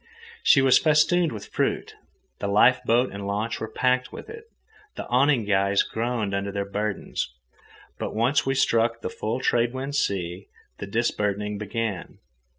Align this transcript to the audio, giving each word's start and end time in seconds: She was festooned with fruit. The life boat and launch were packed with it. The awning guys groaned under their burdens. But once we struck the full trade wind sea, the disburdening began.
She 0.41 0.63
was 0.63 0.79
festooned 0.79 1.31
with 1.31 1.53
fruit. 1.53 1.93
The 2.39 2.47
life 2.47 2.81
boat 2.85 3.11
and 3.13 3.27
launch 3.27 3.59
were 3.59 3.67
packed 3.71 4.11
with 4.11 4.31
it. 4.31 4.45
The 4.95 5.05
awning 5.09 5.45
guys 5.45 5.83
groaned 5.83 6.33
under 6.33 6.51
their 6.51 6.65
burdens. 6.65 7.31
But 7.99 8.15
once 8.15 8.43
we 8.43 8.55
struck 8.55 9.01
the 9.01 9.11
full 9.11 9.39
trade 9.41 9.73
wind 9.75 9.93
sea, 9.93 10.47
the 10.79 10.87
disburdening 10.87 11.59
began. 11.59 12.17